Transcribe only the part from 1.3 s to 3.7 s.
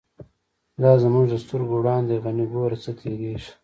سترگو وړاندی «غنی» گوره څه تیریږی